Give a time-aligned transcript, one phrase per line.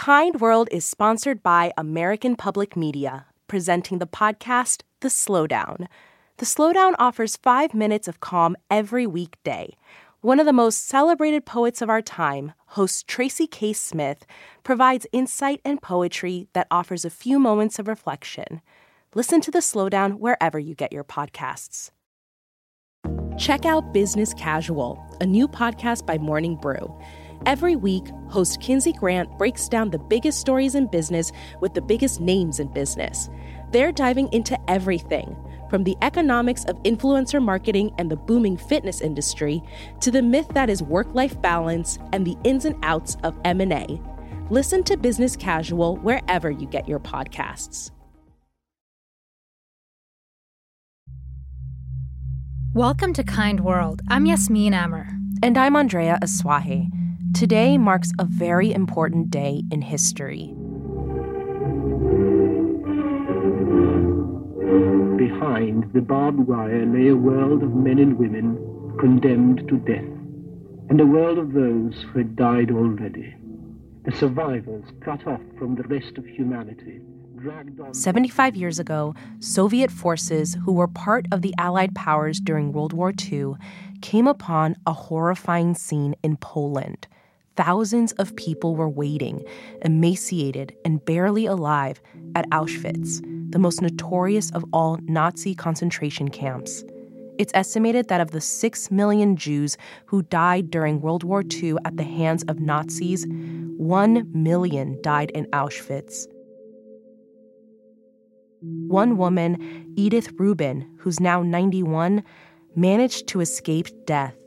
[0.00, 5.88] Kind World is sponsored by American Public Media, presenting the podcast The Slowdown.
[6.38, 9.76] The Slowdown offers five minutes of calm every weekday.
[10.22, 13.74] One of the most celebrated poets of our time, host Tracy K.
[13.74, 14.24] Smith,
[14.62, 18.62] provides insight and poetry that offers a few moments of reflection.
[19.14, 21.90] Listen to The Slowdown wherever you get your podcasts.
[23.36, 26.98] Check out Business Casual, a new podcast by Morning Brew.
[27.46, 32.20] Every week, host Kinsey Grant breaks down the biggest stories in business with the biggest
[32.20, 33.30] names in business.
[33.72, 35.34] They're diving into everything
[35.70, 39.62] from the economics of influencer marketing and the booming fitness industry
[40.00, 43.98] to the myth that is work-life balance and the ins and outs of M&A.
[44.50, 47.90] Listen to Business Casual wherever you get your podcasts.
[52.74, 54.02] Welcome to Kind World.
[54.08, 55.08] I'm Yasmin Amer.
[55.42, 56.99] And I'm Andrea Asuaje.
[57.34, 60.54] Today marks a very important day in history.
[65.16, 68.58] Behind the barbed wire lay a world of men and women
[68.98, 70.04] condemned to death,
[70.90, 73.34] and a world of those who had died already,
[74.04, 77.00] the survivors cut off from the rest of humanity.
[77.92, 83.14] 75 years ago, Soviet forces who were part of the Allied powers during World War
[83.32, 83.54] II
[84.02, 87.06] came upon a horrifying scene in Poland
[87.60, 89.44] thousands of people were waiting,
[89.82, 92.00] emaciated and barely alive,
[92.34, 93.20] at Auschwitz,
[93.52, 96.84] the most notorious of all Nazi concentration camps.
[97.36, 101.98] It's estimated that of the 6 million Jews who died during World War II at
[101.98, 106.26] the hands of Nazis, 1 million died in Auschwitz.
[108.62, 112.22] One woman, Edith Rubin, who's now 91,
[112.74, 114.39] managed to escape death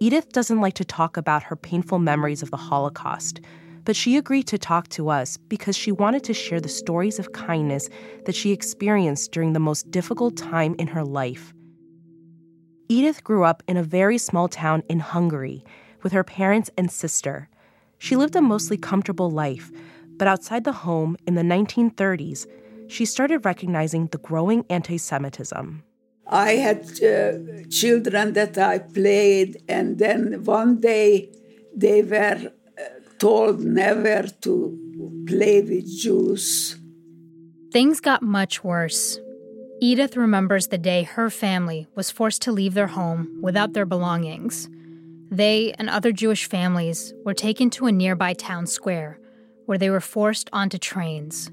[0.00, 3.40] Edith doesn't like to talk about her painful memories of the Holocaust,
[3.84, 7.32] but she agreed to talk to us because she wanted to share the stories of
[7.32, 7.88] kindness
[8.24, 11.52] that she experienced during the most difficult time in her life.
[12.88, 15.64] Edith grew up in a very small town in Hungary
[16.02, 17.48] with her parents and sister.
[17.98, 19.70] She lived a mostly comfortable life,
[20.18, 22.46] but outside the home in the 1930s,
[22.88, 25.82] she started recognizing the growing anti Semitism.
[26.26, 31.30] I had uh, children that I played, and then one day
[31.76, 32.82] they were uh,
[33.18, 36.76] told never to play with Jews.
[37.72, 39.18] Things got much worse.
[39.80, 44.68] Edith remembers the day her family was forced to leave their home without their belongings.
[45.30, 49.18] They and other Jewish families were taken to a nearby town square
[49.66, 51.50] where they were forced onto trains.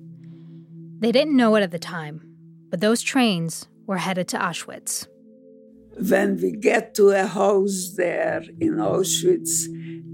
[0.99, 2.21] They didn't know it at the time,
[2.69, 4.93] but those trains were headed to Auschwitz.
[6.11, 9.53] When we get to a house there in Auschwitz,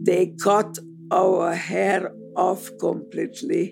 [0.07, 0.71] they cut
[1.11, 3.65] our hair off completely.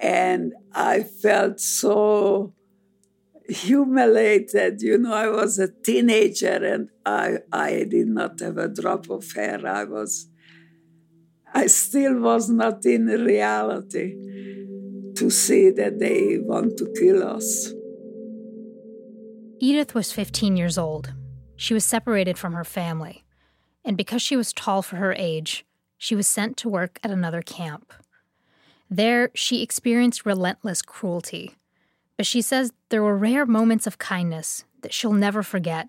[0.00, 2.54] And I felt so
[3.46, 4.80] humiliated.
[4.80, 9.30] You know, I was a teenager and I, I did not have a drop of
[9.32, 9.60] hair.
[9.66, 10.28] I was,
[11.52, 14.08] I still was not in reality
[15.18, 17.74] to see that they want to kill us.
[19.64, 21.12] Edith was 15 years old.
[21.54, 23.22] She was separated from her family,
[23.84, 25.64] and because she was tall for her age,
[25.96, 27.92] she was sent to work at another camp.
[28.90, 31.54] There, she experienced relentless cruelty,
[32.16, 35.88] but she says there were rare moments of kindness that she'll never forget.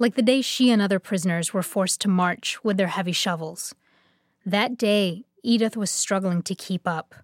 [0.00, 3.76] Like the day she and other prisoners were forced to march with their heavy shovels.
[4.44, 7.14] That day, Edith was struggling to keep up.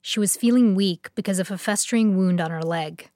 [0.00, 3.10] She was feeling weak because of a festering wound on her leg.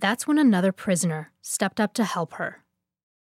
[0.00, 2.62] That's when another prisoner stepped up to help her.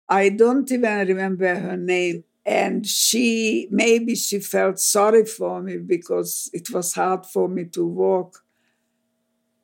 [0.07, 2.24] I don't even remember her name.
[2.46, 7.85] And she, maybe she felt sorry for me because it was hard for me to
[7.85, 8.44] walk.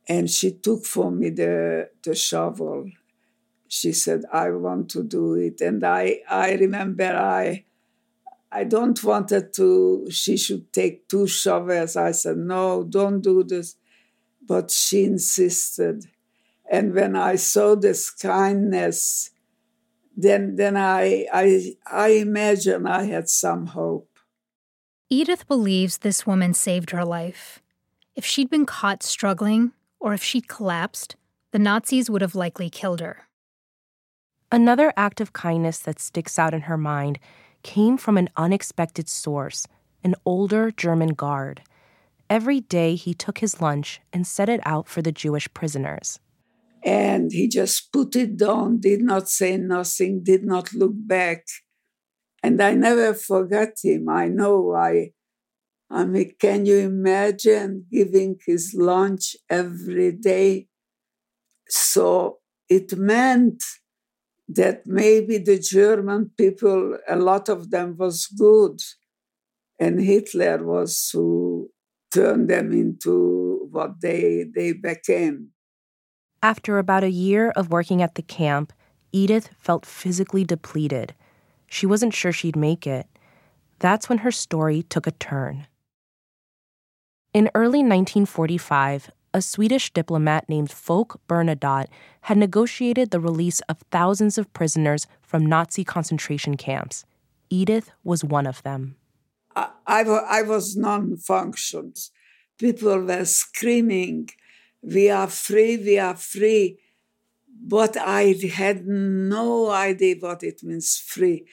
[0.08, 2.92] And she took for me the, the shovel.
[3.68, 5.62] She said, I want to do it.
[5.62, 7.66] And I, I remember I,
[8.52, 11.96] I don't wanted to, she should take two shovels.
[11.96, 13.78] I said, no, don't do this.
[14.46, 16.06] But she insisted.
[16.70, 19.32] And when I saw this kindness,
[20.16, 24.10] then, then I, I, I imagine I had some hope.
[25.10, 27.62] Edith believes this woman saved her life.
[28.16, 31.16] If she'd been caught struggling, or if she'd collapsed,
[31.52, 33.28] the Nazis would have likely killed her.
[34.52, 37.20] Another act of kindness that sticks out in her mind
[37.64, 39.68] came from an unexpected source
[40.06, 41.64] an older German guard.
[42.30, 46.20] Every day he took his lunch and set it out for the Jewish prisoners.
[46.86, 51.44] And he just put it down, did not say nothing, did not look back.
[52.44, 54.08] And I never forgot him.
[54.08, 55.12] I know I,
[55.90, 60.68] I mean, can you imagine giving his lunch every day?
[61.68, 62.40] So
[62.70, 63.64] it meant
[64.48, 68.80] that maybe the German people, a lot of them was good,
[69.80, 71.72] and Hitler was who
[72.14, 75.55] turned them into what they, they became.
[76.46, 78.72] After about a year of working at the camp,
[79.12, 81.16] Edith felt physically depleted.
[81.66, 83.08] She wasn't sure she'd make it.
[83.80, 85.66] That's when her story took a turn.
[87.34, 91.90] In early 1945, a Swedish diplomat named Folke Bernadotte
[92.22, 97.06] had negotiated the release of thousands of prisoners from Nazi concentration camps.
[97.50, 98.98] Edith was one of them.
[99.56, 102.12] I, I, I was non functions.
[102.60, 104.30] People were screaming,
[104.86, 106.80] We are free, we are free.
[107.68, 111.48] But I had no idea what it means free.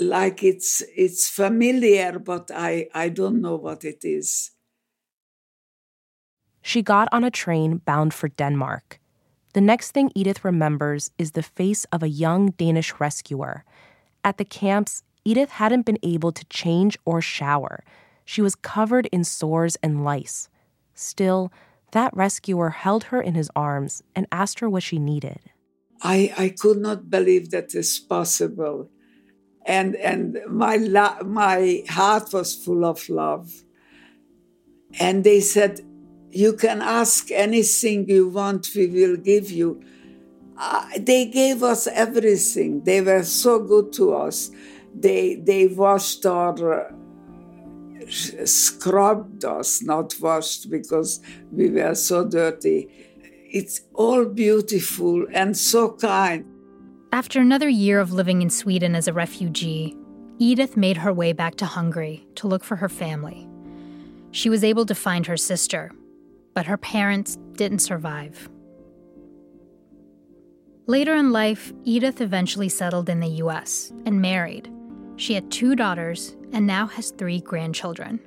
[0.00, 4.50] Like it's it's familiar, but I, I don't know what it is.
[6.62, 8.98] She got on a train bound for Denmark.
[9.52, 13.64] The next thing Edith remembers is the face of a young Danish rescuer.
[14.24, 17.84] At the camps, Edith hadn't been able to change or shower.
[18.24, 20.48] She was covered in sores and lice.
[21.02, 21.52] Still,
[21.92, 25.40] that rescuer held her in his arms and asked her what she needed.
[26.02, 28.88] I, I could not believe that is possible.
[29.64, 30.78] And, and my,
[31.24, 33.62] my heart was full of love.
[34.98, 35.80] And they said,
[36.30, 39.82] you can ask anything you want, we will give you.
[40.56, 42.84] Uh, they gave us everything.
[42.84, 44.50] They were so good to us.
[44.94, 46.94] They, they washed our,
[48.12, 51.20] scrubbed us, not washed because
[51.50, 52.88] we were so dirty.
[53.50, 56.44] It's all beautiful and so kind.
[57.12, 59.96] After another year of living in Sweden as a refugee,
[60.38, 63.46] Edith made her way back to Hungary to look for her family.
[64.30, 65.92] She was able to find her sister,
[66.54, 68.48] but her parents didn't survive.
[70.86, 74.71] Later in life, Edith eventually settled in the US and married.
[75.22, 78.18] She had two daughters and now has three grandchildren.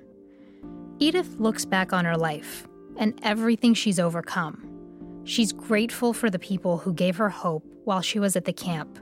[0.98, 5.22] Edith looks back on her life and everything she's overcome.
[5.26, 8.98] She's grateful for the people who gave her hope while she was at the camp,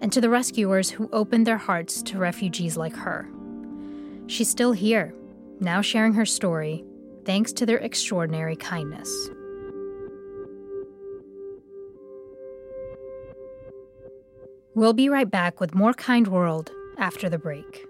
[0.00, 3.28] and to the rescuers who opened their hearts to refugees like her.
[4.26, 5.12] She's still here,
[5.60, 6.82] now sharing her story
[7.26, 9.28] thanks to their extraordinary kindness.
[14.74, 17.86] We'll be right back with more Kind World after the break.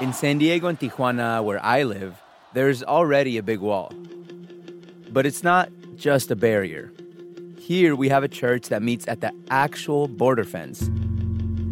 [0.00, 2.22] In San Diego and Tijuana, where I live,
[2.52, 3.92] there's already a big wall.
[5.10, 6.92] But it's not just a barrier.
[7.58, 10.88] Here we have a church that meets at the actual border fence.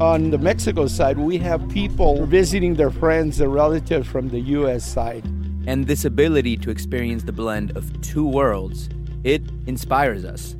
[0.01, 4.85] On the Mexico side, we have people visiting their friends, their relatives from the US
[4.85, 5.25] side.
[5.67, 8.89] And this ability to experience the blend of two worlds,
[9.25, 10.55] it inspires us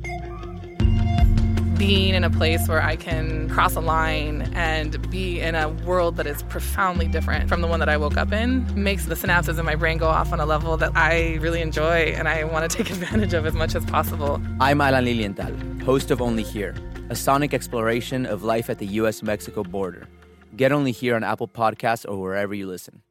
[1.77, 6.15] being in a place where I can cross a line and be in a world
[6.17, 9.59] that is profoundly different from the one that I woke up in makes the synapses
[9.59, 12.69] in my brain go off on a level that I really enjoy and I want
[12.69, 14.41] to take advantage of as much as possible.
[14.59, 15.53] I'm Alan Lilienthal,
[15.85, 16.73] host of Only Here,
[17.11, 20.07] a sonic exploration of life at the US Mexico border.
[20.55, 23.03] Get Only Here on Apple Podcasts or wherever you listen.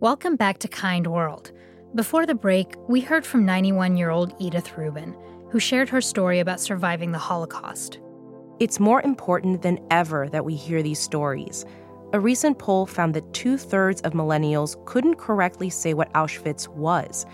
[0.00, 1.50] Welcome back to Kind World.
[1.96, 5.12] Before the break, we heard from 91 year old Edith Rubin
[5.50, 7.98] who shared her story about surviving the Holocaust.
[8.60, 11.64] It's more important than ever that we hear these stories.
[12.12, 17.26] A recent poll found that two thirds of millennials couldn't correctly say what Auschwitz was,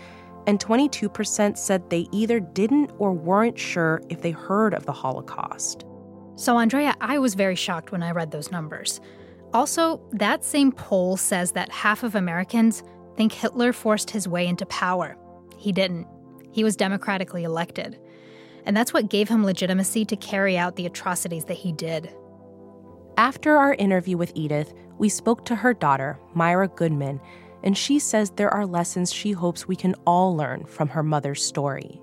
[0.47, 5.85] and 22% said they either didn't or weren't sure if they heard of the Holocaust.
[6.35, 9.01] So, Andrea, I was very shocked when I read those numbers.
[9.53, 12.83] Also, that same poll says that half of Americans
[13.15, 15.17] think Hitler forced his way into power.
[15.57, 16.07] He didn't,
[16.51, 17.97] he was democratically elected
[18.65, 22.13] and that's what gave him legitimacy to carry out the atrocities that he did.
[23.17, 27.21] After our interview with Edith, we spoke to her daughter, Myra Goodman,
[27.63, 31.45] and she says there are lessons she hopes we can all learn from her mother's
[31.45, 32.01] story.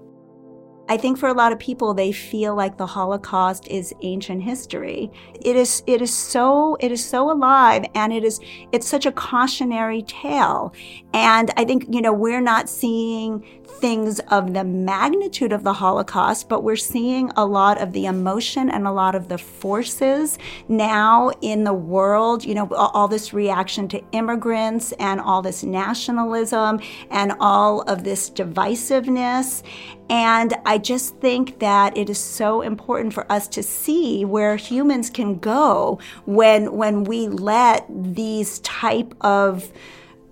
[0.89, 5.11] I think for a lot of people, they feel like the Holocaust is ancient history.
[5.41, 8.41] It is, it is so, it is so alive and it is,
[8.73, 10.75] it's such a cautionary tale.
[11.15, 16.49] And I think, you know, we're not seeing things of the magnitude of the Holocaust,
[16.49, 20.38] but we're seeing a lot of the emotion and a lot of the forces
[20.69, 22.45] now in the world.
[22.45, 28.31] You know, all this reaction to immigrants and all this nationalism and all of this
[28.31, 29.62] divisiveness.
[30.09, 35.09] And I just think that it is so important for us to see where humans
[35.11, 39.73] can go when when we let these type of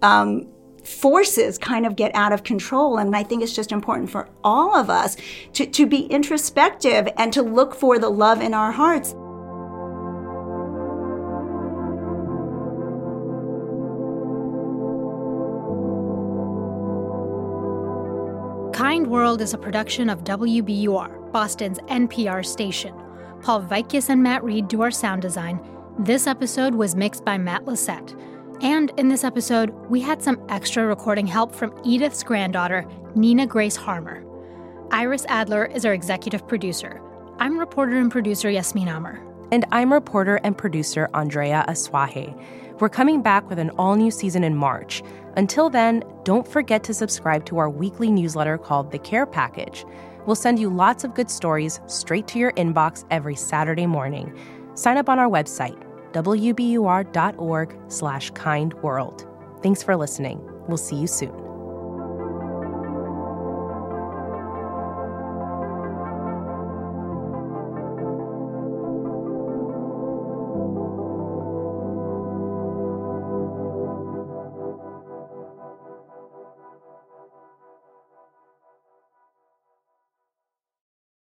[0.02, 0.47] um,
[0.90, 2.99] forces kind of get out of control.
[2.99, 5.16] And I think it's just important for all of us
[5.54, 9.14] to, to be introspective and to look for the love in our hearts.
[18.76, 22.94] Kind World is a production of WBUR, Boston's NPR station.
[23.42, 25.61] Paul Vaitkus and Matt Reed do our sound design.
[25.99, 28.14] This episode was mixed by Matt Lisette.
[28.62, 33.75] And in this episode, we had some extra recording help from Edith's granddaughter, Nina Grace
[33.75, 34.23] Harmer.
[34.90, 37.00] Iris Adler is our executive producer.
[37.38, 39.19] I'm reporter and producer Yasmin Amer.
[39.50, 42.38] And I'm reporter and producer Andrea Asuaje.
[42.81, 45.02] We're coming back with an all new season in March.
[45.37, 49.87] Until then, don't forget to subscribe to our weekly newsletter called The Care Package.
[50.26, 54.38] We'll send you lots of good stories straight to your inbox every Saturday morning.
[54.75, 59.62] Sign up on our website, wbur.org slash kindworld.
[59.62, 60.40] Thanks for listening.
[60.69, 61.50] We'll see you soon.